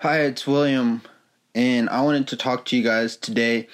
Hi, 0.00 0.20
it's 0.20 0.46
William, 0.46 1.02
and 1.56 1.90
I 1.90 2.02
wanted 2.02 2.28
to 2.28 2.36
talk 2.36 2.64
to 2.66 2.76
you 2.76 2.84
guys 2.84 3.16
today 3.16 3.66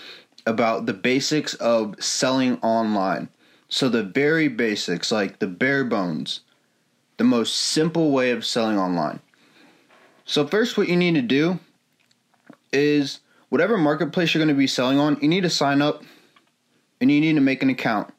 about 0.46 0.86
the 0.86 0.94
basics 0.94 1.52
of 1.52 2.02
selling 2.02 2.56
online. 2.62 3.28
So, 3.68 3.90
the 3.90 4.02
very 4.02 4.48
basics, 4.48 5.12
like 5.12 5.38
the 5.38 5.46
bare 5.46 5.84
bones, 5.84 6.40
the 7.18 7.24
most 7.24 7.54
simple 7.54 8.10
way 8.10 8.30
of 8.30 8.46
selling 8.46 8.78
online. 8.78 9.20
So, 10.24 10.46
first, 10.46 10.78
what 10.78 10.88
you 10.88 10.96
need 10.96 11.14
to 11.16 11.20
do 11.20 11.60
is 12.72 13.20
whatever 13.50 13.76
marketplace 13.76 14.32
you're 14.32 14.42
going 14.42 14.48
to 14.48 14.58
be 14.58 14.66
selling 14.66 14.98
on, 14.98 15.18
you 15.20 15.28
need 15.28 15.42
to 15.42 15.50
sign 15.50 15.82
up 15.82 16.04
and 17.02 17.10
you 17.10 17.20
need 17.20 17.34
to 17.34 17.42
make 17.42 17.62
an 17.62 17.68
account. 17.68 18.14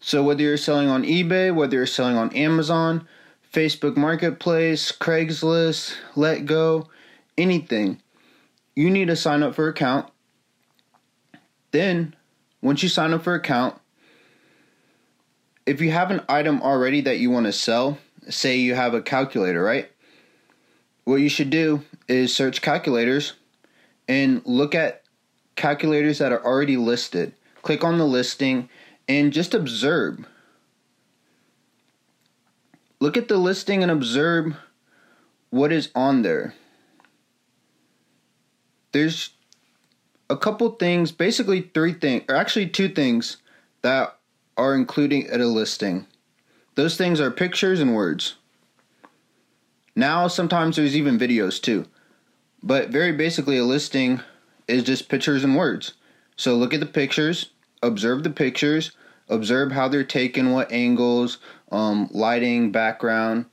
So, 0.00 0.24
whether 0.24 0.42
you're 0.42 0.56
selling 0.56 0.88
on 0.88 1.04
eBay, 1.04 1.54
whether 1.54 1.76
you're 1.76 1.86
selling 1.86 2.16
on 2.16 2.34
Amazon, 2.34 3.06
Facebook 3.54 3.96
Marketplace, 3.96 4.90
Craigslist, 4.90 5.94
Letgo, 6.16 6.88
anything, 7.38 8.02
you 8.74 8.90
need 8.90 9.06
to 9.06 9.14
sign 9.14 9.44
up 9.44 9.54
for 9.54 9.68
account. 9.68 10.10
Then, 11.70 12.16
once 12.60 12.82
you 12.82 12.88
sign 12.88 13.14
up 13.14 13.22
for 13.22 13.36
account, 13.36 13.80
if 15.66 15.80
you 15.80 15.92
have 15.92 16.10
an 16.10 16.22
item 16.28 16.62
already 16.62 17.00
that 17.02 17.20
you 17.20 17.30
want 17.30 17.46
to 17.46 17.52
sell, 17.52 17.98
say 18.28 18.56
you 18.56 18.74
have 18.74 18.92
a 18.92 19.00
calculator, 19.00 19.62
right? 19.62 19.88
What 21.04 21.20
you 21.20 21.28
should 21.28 21.50
do 21.50 21.84
is 22.08 22.34
search 22.34 22.60
calculators 22.60 23.34
and 24.08 24.42
look 24.44 24.74
at 24.74 25.04
calculators 25.54 26.18
that 26.18 26.32
are 26.32 26.44
already 26.44 26.76
listed. 26.76 27.32
Click 27.62 27.84
on 27.84 27.98
the 27.98 28.04
listing 28.04 28.68
and 29.06 29.32
just 29.32 29.54
observe 29.54 30.26
Look 33.04 33.18
at 33.18 33.28
the 33.28 33.36
listing 33.36 33.82
and 33.82 33.92
observe 33.92 34.56
what 35.50 35.72
is 35.72 35.90
on 35.94 36.22
there. 36.22 36.54
There's 38.92 39.34
a 40.30 40.38
couple 40.38 40.70
things, 40.70 41.12
basically 41.12 41.70
three 41.74 41.92
things, 41.92 42.24
or 42.30 42.34
actually 42.34 42.66
two 42.66 42.88
things 42.88 43.36
that 43.82 44.16
are 44.56 44.74
including 44.74 45.26
at 45.26 45.42
a 45.42 45.46
listing. 45.46 46.06
Those 46.76 46.96
things 46.96 47.20
are 47.20 47.30
pictures 47.30 47.78
and 47.78 47.94
words. 47.94 48.36
Now, 49.94 50.26
sometimes 50.26 50.76
there's 50.76 50.96
even 50.96 51.18
videos 51.18 51.60
too. 51.60 51.84
But 52.62 52.88
very 52.88 53.12
basically, 53.12 53.58
a 53.58 53.64
listing 53.64 54.22
is 54.66 54.82
just 54.82 55.10
pictures 55.10 55.44
and 55.44 55.54
words. 55.54 55.92
So 56.36 56.56
look 56.56 56.72
at 56.72 56.80
the 56.80 56.86
pictures, 56.86 57.50
observe 57.82 58.22
the 58.22 58.30
pictures, 58.30 58.92
observe 59.28 59.72
how 59.72 59.88
they're 59.88 60.04
taken, 60.04 60.52
what 60.52 60.72
angles, 60.72 61.36
um, 61.74 62.08
lighting, 62.12 62.70
background, 62.70 63.46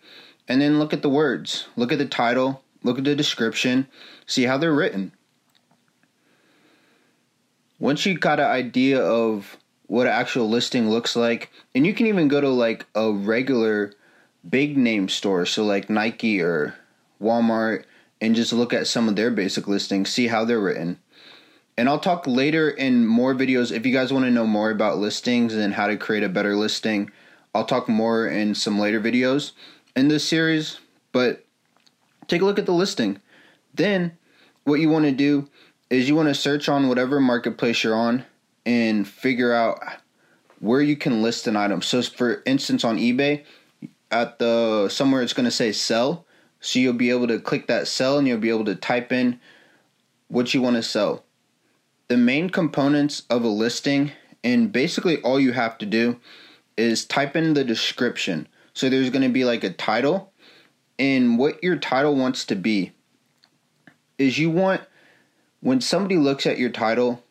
and 0.48 0.62
then 0.62 0.80
look 0.80 0.94
at 0.94 1.02
the 1.02 1.10
words. 1.10 1.68
Look 1.76 1.92
at 1.92 1.98
the 1.98 2.06
title, 2.06 2.64
look 2.84 2.98
at 2.98 3.04
the 3.04 3.16
description, 3.16 3.88
see 4.26 4.44
how 4.44 4.58
they're 4.58 4.74
written. 4.74 5.12
Once 7.80 8.06
you 8.06 8.18
got 8.18 8.40
an 8.40 8.46
idea 8.46 9.02
of 9.02 9.58
what 9.88 10.08
an 10.08 10.14
actual 10.14 10.48
listing 10.48 10.90
looks 10.90 11.16
like, 11.16 11.52
and 11.74 11.86
you 11.86 11.94
can 11.94 12.06
even 12.06 12.28
go 12.28 12.40
to 12.40 12.50
like 12.50 12.86
a 12.94 13.12
regular 13.12 13.92
big 14.48 14.78
name 14.78 15.10
store, 15.10 15.46
so 15.46 15.66
like 15.66 15.90
Nike 15.90 16.42
or 16.42 16.76
Walmart, 17.22 17.84
and 18.22 18.36
just 18.36 18.54
look 18.54 18.72
at 18.72 18.88
some 18.88 19.10
of 19.10 19.16
their 19.16 19.32
basic 19.32 19.68
listings, 19.68 20.10
see 20.10 20.28
how 20.28 20.46
they're 20.46 20.60
written. 20.60 21.00
And 21.76 21.90
I'll 21.90 22.00
talk 22.00 22.28
later 22.28 22.70
in 22.70 23.08
more 23.08 23.34
videos 23.34 23.76
if 23.76 23.86
you 23.86 23.92
guys 23.92 24.14
want 24.14 24.26
to 24.26 24.32
know 24.32 24.46
more 24.46 24.70
about 24.70 25.00
listings 25.00 25.56
and 25.56 25.74
how 25.74 25.88
to 25.88 25.98
create 25.98 26.24
a 26.24 26.30
better 26.30 26.56
listing. 26.56 27.10
I'll 27.54 27.66
talk 27.66 27.90
more 27.90 28.28
in 28.28 28.56
some 28.56 28.80
later 28.80 29.02
videos 29.02 29.52
in 29.96 30.08
this 30.08 30.28
series, 30.28 30.80
but 31.12 31.46
take 32.28 32.42
a 32.42 32.46
look 32.46 32.60
at 32.60 32.66
the 32.66 32.74
listing. 32.74 33.20
Then, 33.74 34.18
what 34.64 34.80
you 34.80 34.90
want 34.90 35.06
to 35.06 35.12
do 35.12 35.50
is 35.90 36.08
you 36.08 36.16
want 36.16 36.30
to 36.30 36.36
search 36.36 36.70
on 36.70 36.88
whatever 36.88 37.20
marketplace 37.20 37.84
you're 37.84 37.96
on 37.96 38.26
and 38.66 39.08
figure 39.08 39.54
out 39.54 39.80
where 40.60 40.82
you 40.82 40.96
can 40.96 41.22
list 41.22 41.48
an 41.48 41.56
item. 41.56 41.82
So, 41.82 42.02
for 42.02 42.42
instance, 42.46 42.84
on 42.84 42.98
eBay, 42.98 43.44
at 44.12 44.40
the 44.40 44.88
somewhere 44.90 45.22
it's 45.22 45.34
going 45.34 45.46
to 45.46 45.52
say 45.52 45.72
sell, 45.72 46.26
so 46.60 46.80
you'll 46.80 46.94
be 46.94 47.10
able 47.10 47.28
to 47.28 47.40
click 47.40 47.68
that 47.68 47.88
sell 47.88 48.18
and 48.18 48.28
you'll 48.28 48.38
be 48.38 48.50
able 48.50 48.66
to 48.66 48.76
type 48.76 49.12
in 49.12 49.40
what 50.28 50.54
you 50.54 50.62
want 50.62 50.76
to 50.78 50.84
sell. 50.84 51.24
The 52.08 52.18
main 52.18 52.50
components 52.50 53.24
of 53.30 53.44
a 53.44 53.48
listing, 53.48 54.12
and 54.44 54.72
basically 54.72 55.22
all 55.22 55.40
you 55.40 55.54
have 55.54 55.78
to 55.80 55.86
do 55.86 56.20
is 56.82 57.06
type 57.06 57.36
in 57.36 57.54
the 57.54 57.64
description. 57.64 58.48
So 58.74 58.90
there's 58.90 59.10
going 59.10 59.24
to 59.24 59.30
be 59.30 59.46
like 59.46 59.64
a 59.64 59.72
title, 59.72 60.32
and 60.98 61.38
what 61.38 61.64
your 61.64 61.76
title 61.76 62.16
wants 62.16 62.46
to 62.46 62.56
be 62.56 62.92
is 64.18 64.38
you 64.38 64.50
want 64.50 64.82
when 65.62 65.82
somebody 65.82 66.18
looks 66.18 66.46
at 66.46 66.58
your 66.58 66.70
title, 66.70 67.24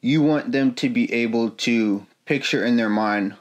you 0.00 0.22
want 0.22 0.52
them 0.52 0.74
to 0.74 0.88
be 0.88 1.12
able 1.12 1.50
to 1.50 2.06
picture 2.24 2.64
in 2.64 2.76
their 2.76 2.88
mind 2.88 3.34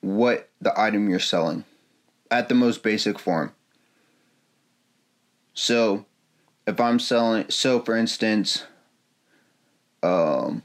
what 0.00 0.48
the 0.60 0.78
item 0.80 1.08
you're 1.08 1.20
selling 1.20 1.64
at 2.30 2.48
the 2.48 2.54
most 2.54 2.82
basic 2.82 3.18
form. 3.18 3.52
So, 5.54 6.04
if 6.66 6.80
I'm 6.80 6.98
selling, 6.98 7.50
so 7.50 7.80
for 7.80 7.96
instance, 7.96 8.64
um, 10.02 10.62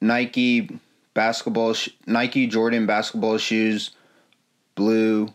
Nike 0.00 0.80
basketball 1.14 1.74
sh- 1.74 1.90
Nike 2.06 2.46
Jordan 2.46 2.86
basketball 2.86 3.38
shoes, 3.38 3.90
blue, 4.74 5.28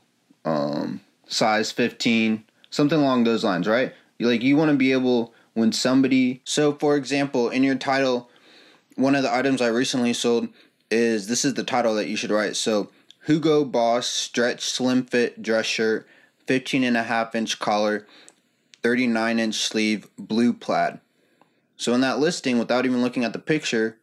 um, 0.44 1.02
size 1.28 1.72
15, 1.72 2.44
something 2.70 3.00
along 3.00 3.24
those 3.24 3.44
lines, 3.44 3.68
right? 3.68 3.94
You 4.18 4.28
like 4.28 4.44
you 4.44 4.56
want 4.58 4.72
to 4.72 4.78
be 4.78 4.92
able 4.92 5.34
when 5.54 5.72
somebody 5.72 6.42
so 6.46 6.74
for 6.74 6.96
example, 6.96 7.50
in 7.50 7.64
your 7.64 7.76
title, 7.76 8.30
one 8.96 9.16
of 9.16 9.24
the 9.24 9.34
items 9.34 9.62
I 9.62 9.68
recently 9.68 10.14
sold 10.14 10.48
is 10.90 11.28
this 11.28 11.44
is 11.44 11.56
the 11.56 11.64
title 11.64 11.96
that 11.96 12.08
you 12.08 12.16
should 12.16 12.32
write. 12.32 12.56
So 12.56 12.90
Hugo 13.26 13.66
Boss 13.66 14.08
stretch 14.08 14.62
slim 14.62 15.06
fit 15.06 15.42
dress 15.42 15.66
shirt, 15.66 16.08
15 16.48 16.84
and 16.84 16.96
a 16.98 17.04
half 17.04 17.36
inch 17.36 17.60
collar, 17.60 18.06
39 18.84 19.40
inch 19.40 19.56
sleeve, 19.56 20.08
blue 20.18 20.54
plaid. 20.54 21.00
So 21.78 21.94
in 21.94 22.02
that 22.02 22.20
listing, 22.20 22.58
without 22.60 22.86
even 22.86 23.02
looking 23.02 23.24
at 23.26 23.34
the 23.34 23.40
picture, 23.40 23.98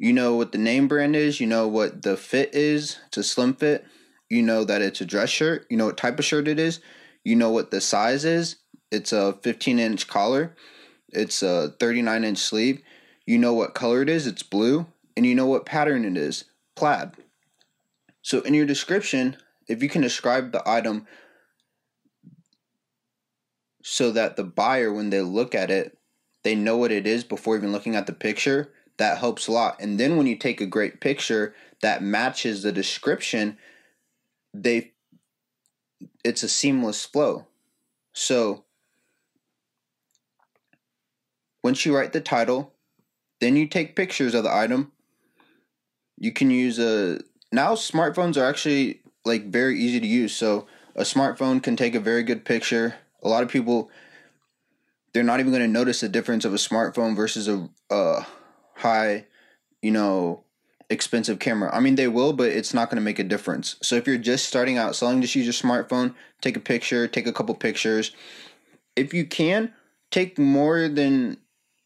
you 0.00 0.14
know 0.14 0.34
what 0.34 0.50
the 0.50 0.58
name 0.58 0.88
brand 0.88 1.14
is, 1.14 1.40
you 1.40 1.46
know 1.46 1.68
what 1.68 2.00
the 2.00 2.16
fit 2.16 2.54
is, 2.54 2.98
it's 3.08 3.18
a 3.18 3.22
slim 3.22 3.52
fit, 3.52 3.84
you 4.30 4.40
know 4.40 4.64
that 4.64 4.80
it's 4.80 5.02
a 5.02 5.04
dress 5.04 5.28
shirt, 5.28 5.66
you 5.68 5.76
know 5.76 5.84
what 5.84 5.98
type 5.98 6.18
of 6.18 6.24
shirt 6.24 6.48
it 6.48 6.58
is, 6.58 6.80
you 7.22 7.36
know 7.36 7.50
what 7.50 7.70
the 7.70 7.82
size 7.82 8.24
is, 8.24 8.56
it's 8.90 9.12
a 9.12 9.34
15 9.42 9.78
inch 9.78 10.08
collar, 10.08 10.56
it's 11.10 11.42
a 11.42 11.74
39 11.78 12.24
inch 12.24 12.38
sleeve, 12.38 12.80
you 13.26 13.36
know 13.36 13.52
what 13.52 13.74
color 13.74 14.00
it 14.00 14.08
is, 14.08 14.26
it's 14.26 14.42
blue, 14.42 14.86
and 15.18 15.26
you 15.26 15.34
know 15.34 15.44
what 15.44 15.66
pattern 15.66 16.06
it 16.06 16.16
is, 16.16 16.44
plaid. 16.76 17.12
So 18.22 18.40
in 18.40 18.54
your 18.54 18.64
description, 18.64 19.36
if 19.68 19.82
you 19.82 19.90
can 19.90 20.00
describe 20.00 20.52
the 20.52 20.66
item 20.66 21.06
so 23.82 24.10
that 24.12 24.36
the 24.36 24.44
buyer, 24.44 24.90
when 24.90 25.10
they 25.10 25.20
look 25.20 25.54
at 25.54 25.70
it, 25.70 25.98
they 26.42 26.54
know 26.54 26.78
what 26.78 26.90
it 26.90 27.06
is 27.06 27.22
before 27.22 27.54
even 27.54 27.70
looking 27.70 27.96
at 27.96 28.06
the 28.06 28.14
picture, 28.14 28.72
that 29.00 29.16
helps 29.16 29.48
a 29.48 29.52
lot. 29.52 29.80
And 29.80 29.98
then 29.98 30.18
when 30.18 30.26
you 30.26 30.36
take 30.36 30.60
a 30.60 30.66
great 30.66 31.00
picture 31.00 31.54
that 31.80 32.02
matches 32.02 32.62
the 32.62 32.70
description, 32.70 33.56
they 34.52 34.92
it's 36.22 36.42
a 36.42 36.48
seamless 36.50 37.06
flow. 37.06 37.46
So 38.12 38.64
once 41.64 41.86
you 41.86 41.96
write 41.96 42.12
the 42.12 42.20
title, 42.20 42.74
then 43.40 43.56
you 43.56 43.66
take 43.66 43.96
pictures 43.96 44.34
of 44.34 44.44
the 44.44 44.54
item. 44.54 44.92
You 46.18 46.32
can 46.32 46.50
use 46.50 46.78
a 46.78 47.20
now 47.50 47.76
smartphones 47.76 48.36
are 48.36 48.44
actually 48.44 49.00
like 49.24 49.46
very 49.46 49.80
easy 49.80 49.98
to 49.98 50.06
use. 50.06 50.36
So 50.36 50.66
a 50.94 51.04
smartphone 51.04 51.62
can 51.62 51.74
take 51.74 51.94
a 51.94 52.00
very 52.00 52.22
good 52.22 52.44
picture. 52.44 52.96
A 53.22 53.28
lot 53.28 53.42
of 53.42 53.48
people 53.48 53.90
they're 55.14 55.22
not 55.22 55.40
even 55.40 55.52
going 55.52 55.62
to 55.62 55.68
notice 55.68 56.00
the 56.00 56.08
difference 56.10 56.44
of 56.44 56.52
a 56.52 56.58
smartphone 56.58 57.16
versus 57.16 57.48
a 57.48 57.66
uh 57.90 58.24
high, 58.80 59.26
you 59.82 59.90
know, 59.90 60.44
expensive 60.90 61.38
camera. 61.38 61.70
I 61.72 61.80
mean, 61.80 61.94
they 61.94 62.08
will, 62.08 62.32
but 62.32 62.50
it's 62.50 62.74
not 62.74 62.90
going 62.90 62.96
to 62.96 63.04
make 63.04 63.18
a 63.18 63.24
difference. 63.24 63.76
So 63.82 63.94
if 63.94 64.06
you're 64.06 64.18
just 64.18 64.46
starting 64.46 64.76
out 64.76 64.96
selling, 64.96 65.22
just 65.22 65.34
use 65.34 65.46
your 65.46 65.52
smartphone, 65.52 66.14
take 66.40 66.56
a 66.56 66.60
picture, 66.60 67.06
take 67.06 67.26
a 67.26 67.32
couple 67.32 67.54
pictures. 67.54 68.10
If 68.96 69.14
you 69.14 69.24
can, 69.24 69.72
take 70.10 70.38
more 70.38 70.88
than 70.88 71.38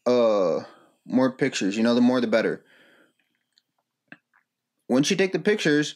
uh 0.05 0.61
more 1.05 1.31
pictures. 1.31 1.77
You 1.77 1.83
know, 1.83 1.95
the 1.95 2.01
more 2.01 2.19
the 2.19 2.27
better. 2.27 2.63
Once 4.89 5.09
you 5.09 5.15
take 5.15 5.31
the 5.31 5.39
pictures, 5.39 5.95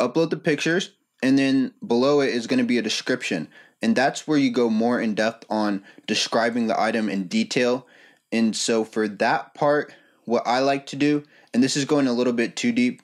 upload 0.00 0.30
the 0.30 0.36
pictures, 0.36 0.92
and 1.22 1.38
then 1.38 1.72
below 1.86 2.20
it 2.20 2.30
is 2.30 2.46
going 2.46 2.58
to 2.58 2.64
be 2.64 2.78
a 2.78 2.82
description. 2.82 3.48
And 3.80 3.96
that's 3.96 4.28
where 4.28 4.38
you 4.38 4.50
go 4.50 4.70
more 4.70 5.00
in 5.00 5.14
depth 5.14 5.44
on 5.50 5.82
describing 6.06 6.66
the 6.66 6.80
item 6.80 7.08
in 7.08 7.26
detail 7.28 7.86
and 8.32 8.56
so 8.56 8.84
for 8.84 9.06
that 9.06 9.54
part, 9.54 9.94
what 10.24 10.46
I 10.46 10.60
like 10.60 10.86
to 10.86 10.96
do, 10.96 11.24
and 11.52 11.62
this 11.62 11.76
is 11.76 11.84
going 11.84 12.08
a 12.08 12.12
little 12.12 12.32
bit 12.32 12.56
too 12.56 12.72
deep, 12.72 13.02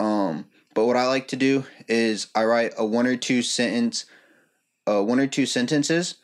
um, 0.00 0.46
but 0.74 0.86
what 0.86 0.96
I 0.96 1.06
like 1.06 1.28
to 1.28 1.36
do 1.36 1.64
is 1.88 2.26
I 2.34 2.44
write 2.44 2.72
a 2.76 2.84
one 2.84 3.06
or 3.06 3.16
two 3.16 3.42
sentence 3.42 4.06
uh, 4.86 5.02
one 5.02 5.20
or 5.20 5.26
two 5.26 5.46
sentences, 5.46 6.16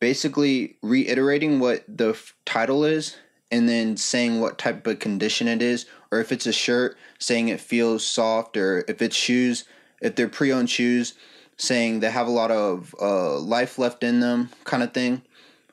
basically 0.00 0.76
reiterating 0.82 1.60
what 1.60 1.84
the 1.86 2.10
f- 2.10 2.34
title 2.44 2.84
is 2.84 3.16
and 3.50 3.68
then 3.68 3.96
saying 3.96 4.40
what 4.40 4.58
type 4.58 4.86
of 4.86 4.98
condition 4.98 5.48
it 5.48 5.60
is, 5.62 5.86
or 6.10 6.20
if 6.20 6.32
it's 6.32 6.46
a 6.46 6.52
shirt, 6.52 6.96
saying 7.18 7.48
it 7.48 7.60
feels 7.60 8.04
soft, 8.04 8.56
or 8.56 8.84
if 8.88 9.02
it's 9.02 9.16
shoes, 9.16 9.64
if 10.00 10.14
they're 10.14 10.28
pre 10.28 10.52
owned 10.52 10.70
shoes, 10.70 11.14
saying 11.56 12.00
they 12.00 12.10
have 12.10 12.26
a 12.26 12.32
lot 12.32 12.50
of 12.50 12.94
uh, 13.00 13.38
life 13.38 13.78
left 13.78 14.02
in 14.02 14.20
them, 14.20 14.50
kind 14.64 14.82
of 14.82 14.94
thing, 14.94 15.22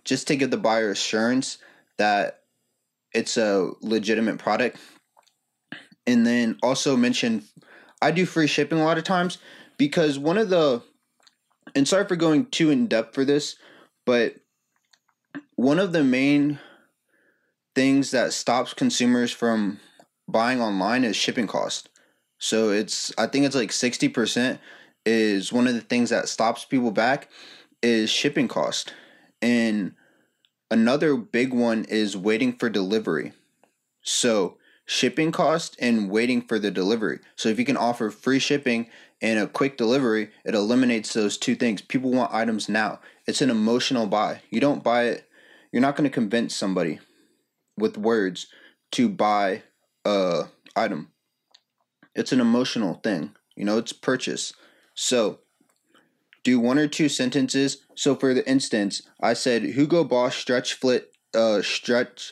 just 0.04 0.28
to 0.28 0.36
give 0.36 0.52
the 0.52 0.58
buyer 0.58 0.90
assurance 0.90 1.60
that 1.98 2.42
it's 3.14 3.38
a 3.38 3.72
legitimate 3.82 4.38
product. 4.38 4.78
And 6.06 6.26
then 6.26 6.58
also 6.64 6.96
mention 6.96 7.44
I 8.02 8.12
do 8.12 8.26
free 8.26 8.48
shipping 8.48 8.80
a 8.80 8.86
lot 8.86 8.98
of 8.98 9.04
times 9.04 9.40
because 9.78 10.20
one 10.20 10.38
of 10.38 10.50
the 10.50 10.82
and 11.76 11.88
sorry 11.88 12.08
for 12.08 12.16
going 12.16 12.46
too 12.46 12.70
in 12.70 12.88
depth 12.88 13.14
for 13.14 13.26
this, 13.26 13.56
but 14.06 14.36
one 15.56 15.80
of 15.80 15.92
the 15.92 16.04
main 16.04 16.60
things 17.76 18.12
that 18.12 18.34
stops 18.34 18.74
consumers 18.74 19.32
from 19.32 19.80
buying 20.28 20.62
online 20.62 21.04
is 21.04 21.16
shipping 21.16 21.48
cost. 21.48 21.90
So 22.40 22.70
it's 22.70 23.12
I 23.18 23.28
think 23.28 23.46
it's 23.46 23.56
like 23.56 23.72
60% 23.72 24.60
is 25.06 25.52
one 25.52 25.68
of 25.68 25.74
the 25.74 25.82
things 25.82 26.10
that 26.10 26.30
stops 26.30 26.66
people 26.66 26.92
back 26.92 27.30
is 27.82 28.10
shipping 28.10 28.48
cost. 28.48 28.94
And 29.42 29.94
another 30.70 31.16
big 31.16 31.54
one 31.54 31.86
is 31.86 32.18
waiting 32.18 32.54
for 32.54 32.70
delivery. 32.70 33.34
So 34.02 34.58
shipping 34.86 35.32
cost 35.32 35.76
and 35.80 36.10
waiting 36.10 36.42
for 36.42 36.60
the 36.60 36.72
delivery. 36.72 37.20
So 37.36 37.50
if 37.50 37.60
you 37.60 37.66
can 37.66 37.78
offer 37.78 38.10
free 38.10 38.40
shipping 38.40 38.88
and 39.22 39.40
a 39.40 39.48
quick 39.48 39.78
delivery, 39.78 40.32
it 40.46 40.56
eliminates 40.56 41.14
those 41.14 41.38
two 41.38 41.56
things. 41.56 41.82
People 41.82 42.12
want 42.12 42.34
items 42.34 42.70
now. 42.70 43.00
It's 43.26 43.42
an 43.42 43.50
emotional 43.50 44.08
buy. 44.08 44.42
You 44.50 44.62
don't 44.62 44.84
buy 44.84 45.06
it, 45.06 45.30
you're 45.72 45.82
not 45.82 45.96
going 45.96 46.10
to 46.10 46.14
convince 46.14 46.56
somebody 46.56 47.00
with 47.78 47.98
words 47.98 48.48
to 48.94 49.10
buy 49.10 49.64
a 50.06 50.46
item. 50.76 51.12
It's 52.16 52.32
an 52.32 52.40
emotional 52.40 52.96
thing. 52.96 53.36
You 53.56 53.66
know, 53.66 53.78
it's 53.78 53.94
purchase. 53.94 54.54
So, 54.96 55.40
do 56.48 56.62
one 56.62 56.80
or 56.80 56.88
two 56.88 57.10
sentences. 57.10 57.80
So, 57.94 58.16
for 58.16 58.34
the 58.34 58.48
instance, 58.50 59.02
I 59.22 59.34
said 59.34 59.64
Hugo 59.64 60.06
Boss 60.06 60.34
stretch 60.34 60.76
fit, 60.76 61.12
uh, 61.36 61.62
stretch, 61.62 62.32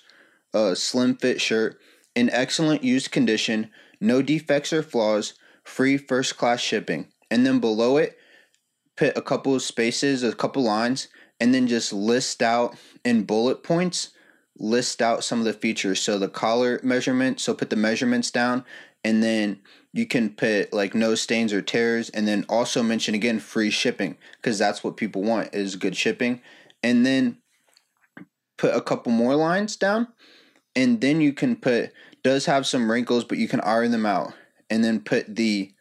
uh, 0.53 0.73
slim 0.73 1.17
fit 1.17 1.41
shirt 1.41 1.77
in 2.15 2.29
excellent 2.29 2.81
used 2.81 3.11
condition, 3.11 3.71
no 3.99 4.21
defects 4.21 4.71
or 4.71 4.81
flaws, 4.81 5.33
free 5.65 5.97
first 5.97 6.37
class 6.37 6.61
shipping. 6.61 7.07
And 7.29 7.45
then 7.45 7.59
below 7.59 7.97
it, 7.97 8.17
put 8.95 9.17
a 9.17 9.21
couple 9.21 9.53
of 9.53 9.61
spaces, 9.61 10.23
a 10.23 10.33
couple 10.33 10.63
lines, 10.63 11.09
and 11.41 11.53
then 11.53 11.67
just 11.67 11.91
list 11.91 12.41
out 12.41 12.77
in 13.03 13.23
bullet 13.23 13.63
points, 13.63 14.11
list 14.57 15.01
out 15.01 15.25
some 15.25 15.39
of 15.39 15.45
the 15.45 15.51
features. 15.51 16.01
So 16.01 16.17
the 16.17 16.29
collar 16.29 16.79
measurement, 16.83 17.41
so 17.41 17.53
put 17.53 17.69
the 17.69 17.75
measurements 17.75 18.31
down, 18.31 18.63
and 19.05 19.21
then 19.21 19.61
you 19.93 20.07
can 20.07 20.31
put 20.31 20.73
like 20.73 20.95
no 20.95 21.13
stains 21.13 21.53
or 21.53 21.61
tears, 21.61 22.09
and 22.09 22.27
then 22.27 22.43
also 22.49 22.81
mention 22.81 23.13
again 23.13 23.39
free 23.39 23.69
shipping 23.69 24.17
because 24.37 24.57
that's 24.57 24.83
what 24.83 24.97
people 24.97 25.21
want 25.21 25.53
is 25.53 25.75
good 25.75 25.95
shipping. 25.95 26.41
And 26.81 27.05
then 27.05 27.37
put 28.57 28.75
a 28.75 28.81
couple 28.81 29.11
more 29.11 29.35
lines 29.35 29.75
down 29.75 30.07
and 30.75 31.01
then 31.01 31.21
you 31.21 31.33
can 31.33 31.55
put 31.55 31.91
does 32.23 32.45
have 32.45 32.65
some 32.65 32.89
wrinkles 32.89 33.23
but 33.23 33.37
you 33.37 33.47
can 33.47 33.61
iron 33.61 33.91
them 33.91 34.05
out. 34.05 34.33
And 34.69 34.83
then 34.83 34.99
put 34.99 35.35
the 35.35 35.71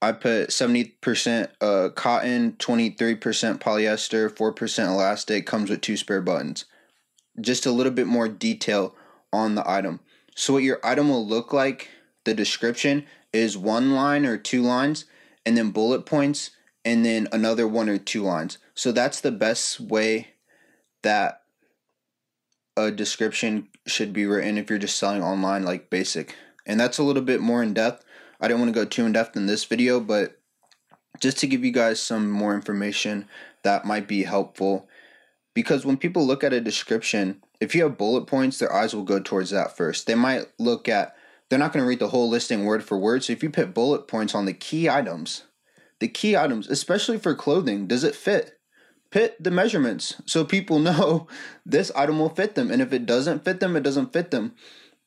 i 0.00 0.12
put 0.12 0.48
70% 0.48 1.48
uh, 1.60 1.88
cotton 1.90 2.52
23% 2.52 3.18
polyester 3.58 4.30
4% 4.30 4.88
elastic 4.88 5.44
comes 5.44 5.70
with 5.70 5.80
two 5.80 5.96
spare 5.96 6.22
buttons. 6.22 6.66
Just 7.40 7.66
a 7.66 7.72
little 7.72 7.92
bit 7.92 8.06
more 8.06 8.28
detail 8.28 8.94
on 9.32 9.56
the 9.56 9.68
item 9.68 10.00
so 10.34 10.54
what 10.54 10.62
your 10.62 10.80
item 10.84 11.08
will 11.08 11.26
look 11.26 11.52
like 11.52 11.88
the 12.24 12.34
description 12.34 13.04
is 13.32 13.56
one 13.56 13.94
line 13.94 14.24
or 14.24 14.36
two 14.36 14.62
lines 14.62 15.04
and 15.44 15.56
then 15.56 15.70
bullet 15.70 16.06
points 16.06 16.50
and 16.84 17.04
then 17.04 17.28
another 17.32 17.66
one 17.66 17.88
or 17.88 17.98
two 17.98 18.22
lines 18.22 18.58
so 18.74 18.92
that's 18.92 19.20
the 19.20 19.32
best 19.32 19.80
way 19.80 20.28
that 21.02 21.40
a 22.76 22.90
description 22.90 23.68
should 23.86 24.12
be 24.12 24.26
written 24.26 24.58
if 24.58 24.70
you're 24.70 24.78
just 24.78 24.96
selling 24.96 25.22
online 25.22 25.64
like 25.64 25.90
basic. 25.90 26.34
And 26.66 26.78
that's 26.78 26.98
a 26.98 27.02
little 27.02 27.22
bit 27.22 27.40
more 27.40 27.62
in 27.62 27.74
depth. 27.74 28.04
I 28.40 28.48
don't 28.48 28.60
want 28.60 28.72
to 28.72 28.80
go 28.80 28.84
too 28.84 29.04
in 29.04 29.12
depth 29.12 29.36
in 29.36 29.46
this 29.46 29.64
video, 29.64 30.00
but 30.00 30.38
just 31.20 31.38
to 31.38 31.46
give 31.46 31.64
you 31.64 31.72
guys 31.72 32.00
some 32.00 32.30
more 32.30 32.54
information 32.54 33.28
that 33.62 33.84
might 33.84 34.08
be 34.08 34.22
helpful. 34.22 34.88
Because 35.54 35.84
when 35.84 35.96
people 35.96 36.26
look 36.26 36.44
at 36.44 36.52
a 36.52 36.60
description, 36.60 37.42
if 37.60 37.74
you 37.74 37.82
have 37.84 37.98
bullet 37.98 38.26
points, 38.26 38.58
their 38.58 38.72
eyes 38.72 38.94
will 38.94 39.04
go 39.04 39.20
towards 39.20 39.50
that 39.50 39.76
first. 39.76 40.06
They 40.06 40.14
might 40.14 40.46
look 40.58 40.88
at, 40.88 41.14
they're 41.48 41.58
not 41.58 41.72
going 41.72 41.82
to 41.82 41.88
read 41.88 41.98
the 41.98 42.08
whole 42.08 42.28
listing 42.28 42.64
word 42.64 42.82
for 42.82 42.98
word. 42.98 43.24
So 43.24 43.32
if 43.32 43.42
you 43.42 43.50
put 43.50 43.74
bullet 43.74 44.08
points 44.08 44.34
on 44.34 44.46
the 44.46 44.52
key 44.52 44.88
items, 44.88 45.44
the 45.98 46.08
key 46.08 46.36
items, 46.36 46.68
especially 46.68 47.18
for 47.18 47.34
clothing, 47.34 47.86
does 47.86 48.04
it 48.04 48.14
fit? 48.14 48.60
pit 49.10 49.36
the 49.42 49.50
measurements 49.50 50.20
so 50.24 50.44
people 50.44 50.78
know 50.78 51.26
this 51.66 51.90
item 51.94 52.18
will 52.18 52.28
fit 52.28 52.54
them. 52.54 52.70
And 52.70 52.80
if 52.80 52.92
it 52.92 53.06
doesn't 53.06 53.44
fit 53.44 53.60
them, 53.60 53.76
it 53.76 53.82
doesn't 53.82 54.12
fit 54.12 54.30
them. 54.30 54.54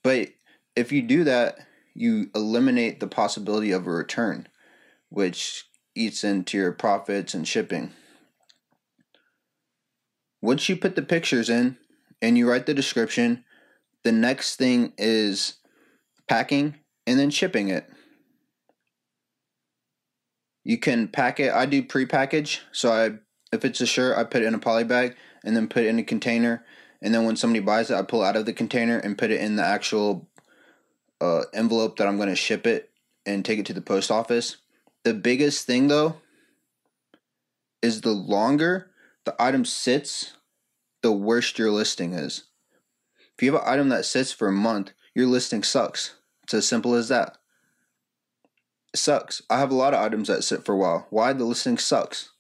But 0.04 0.30
if 0.76 0.92
you 0.92 1.02
do 1.02 1.24
that, 1.24 1.60
you 1.94 2.30
eliminate 2.34 3.00
the 3.00 3.08
possibility 3.08 3.72
of 3.72 3.86
a 3.86 3.92
return, 3.92 4.48
which 5.10 5.66
eats 5.96 6.24
into 6.24 6.58
your 6.58 6.72
profits 6.72 7.34
and 7.34 7.48
shipping. 7.48 7.92
Once 10.42 10.68
you 10.68 10.76
put 10.76 10.96
the 10.96 11.02
pictures 11.02 11.50
in 11.50 11.78
and 12.24 12.38
you 12.38 12.50
write 12.50 12.66
the 12.66 12.74
description, 12.74 13.44
the 14.04 14.12
next 14.14 14.56
thing 14.56 14.94
is 14.98 15.56
packing 16.28 16.76
and 17.06 17.20
then 17.20 17.30
shipping 17.30 17.68
it. 17.68 17.88
You 20.64 20.78
can 20.78 21.10
pack 21.10 21.42
it. 21.42 21.52
I 21.52 21.66
do 21.66 21.84
pre-package, 21.84 22.62
so 22.72 22.92
I 22.92 23.20
if 23.54 23.64
it's 23.66 23.82
a 23.82 23.86
shirt, 23.86 24.18
I 24.18 24.24
put 24.24 24.42
it 24.42 24.46
in 24.46 24.56
a 24.56 24.60
poly 24.60 24.86
bag 24.86 25.16
and 25.44 25.56
then 25.56 25.68
put 25.68 25.84
it 25.84 25.90
in 25.90 26.00
a 26.00 26.04
container. 26.04 26.66
And 27.02 27.14
then 27.14 27.26
when 27.26 27.36
somebody 27.36 27.60
buys 27.60 27.92
it, 27.92 27.96
I 27.96 28.02
pull 28.02 28.24
it 28.24 28.28
out 28.28 28.38
of 28.38 28.46
the 28.46 28.54
container 28.54 28.98
and 28.98 29.18
put 29.18 29.30
it 29.30 29.42
in 29.42 29.58
the 29.58 29.66
actual 29.66 30.28
uh, 31.22 31.44
envelope 31.54 31.98
that 31.98 32.08
I'm 32.08 32.16
going 32.16 32.30
to 32.30 32.36
ship 32.36 32.66
it 32.66 32.90
and 33.26 33.44
take 33.44 33.60
it 33.60 33.66
to 33.68 33.74
the 33.74 33.82
post 33.82 34.10
office. 34.10 34.58
The 35.04 35.14
biggest 35.14 35.68
thing 35.68 35.90
though 35.90 36.16
is 37.82 38.02
the 38.02 38.12
longer 38.12 38.90
the 39.26 39.36
item 39.38 39.66
sits, 39.66 40.34
the 41.04 41.12
worse 41.12 41.56
your 41.60 41.70
listing 41.70 42.14
is. 42.14 42.46
If 43.38 43.44
you 43.44 43.54
have 43.54 43.62
an 43.62 43.68
item 43.68 43.90
that 43.90 44.06
sits 44.06 44.32
for 44.32 44.48
a 44.48 44.54
month, 44.54 44.94
your 45.14 45.28
listing 45.28 45.62
sucks. 45.62 46.16
It's 46.44 46.54
as 46.56 46.68
simple 46.68 46.96
as 46.96 47.10
that. 47.10 47.38
It 48.94 48.98
sucks. 48.98 49.44
I 49.50 49.60
have 49.60 49.70
a 49.70 49.76
lot 49.76 49.94
of 49.94 50.00
items 50.00 50.30
that 50.30 50.44
sit 50.44 50.66
for 50.66 50.74
a 50.74 50.78
while. 50.78 51.08
Why? 51.10 51.34
The 51.34 51.44
listing 51.44 51.78
sucks. 51.78 52.32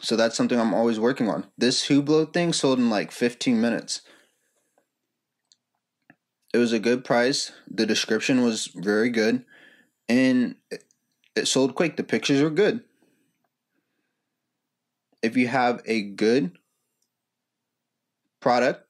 So 0.00 0.14
that's 0.14 0.36
something 0.36 0.58
I'm 0.58 0.74
always 0.74 1.00
working 1.00 1.28
on. 1.28 1.46
This 1.58 1.88
Hublot 1.88 2.32
thing 2.32 2.52
sold 2.52 2.78
in 2.78 2.90
like 2.90 3.12
15 3.12 3.60
minutes. 3.60 4.02
It 6.52 6.58
was 6.58 6.72
a 6.72 6.78
good 6.78 7.04
price. 7.04 7.52
The 7.68 7.86
description 7.86 8.42
was 8.42 8.66
very 8.74 9.10
good. 9.10 9.44
And 10.08 10.56
it 11.36 11.46
sold 11.46 11.74
quick. 11.74 11.96
The 11.96 12.02
pictures 12.02 12.42
were 12.42 12.50
good. 12.50 12.82
If 15.22 15.36
you 15.36 15.48
have 15.48 15.82
a 15.86 16.02
good 16.02 16.58
product, 18.40 18.86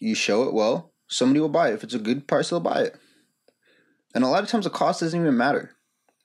you 0.00 0.14
show 0.14 0.44
it 0.44 0.54
well, 0.54 0.92
somebody 1.08 1.40
will 1.40 1.48
buy 1.48 1.68
it. 1.68 1.74
If 1.74 1.84
it's 1.84 1.94
a 1.94 1.98
good 1.98 2.26
price, 2.26 2.50
they'll 2.50 2.60
buy 2.60 2.82
it. 2.82 2.96
And 4.14 4.24
a 4.24 4.28
lot 4.28 4.42
of 4.42 4.48
times 4.48 4.64
the 4.64 4.70
cost 4.70 5.00
doesn't 5.00 5.20
even 5.20 5.36
matter. 5.36 5.76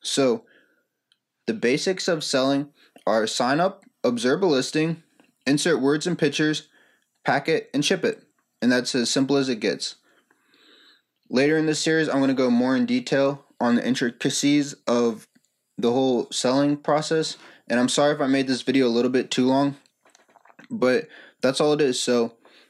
So 0.01 0.45
the 1.47 1.53
basics 1.53 2.07
of 2.07 2.23
selling 2.23 2.69
are 3.05 3.27
sign 3.27 3.59
up 3.59 3.83
observe 4.03 4.41
a 4.41 4.45
listing, 4.45 5.01
insert 5.45 5.81
words 5.81 6.05
and 6.05 6.17
pictures, 6.17 6.67
pack 7.25 7.47
it, 7.47 7.69
and 7.73 7.83
ship 7.83 8.03
it. 8.03 8.23
And 8.61 8.71
that's 8.71 8.95
as 8.95 9.09
simple 9.09 9.37
as 9.37 9.49
it 9.49 9.59
gets. 9.59 9.95
Later 11.29 11.57
in 11.57 11.65
this 11.65 11.79
series, 11.79 12.09
I'm 12.09 12.17
going 12.17 12.27
to 12.27 12.33
go 12.33 12.49
more 12.49 12.75
in 12.75 12.85
detail 12.85 13.45
on 13.59 13.75
the 13.75 13.87
intricacies 13.87 14.73
of 14.87 15.27
the 15.77 15.91
whole 15.91 16.27
selling 16.31 16.77
process. 16.77 17.37
And 17.67 17.79
I'm 17.79 17.89
sorry 17.89 18.13
if 18.13 18.21
I 18.21 18.27
made 18.27 18.47
this 18.47 18.61
video 18.61 18.87
a 18.87 18.89
little 18.89 19.11
bit 19.11 19.31
too 19.31 19.47
long, 19.47 19.75
but 20.69 21.07
that's 21.41 21.59
all 21.59 21.73
it 21.73 21.81
is. 21.81 22.01
So, 22.01 22.35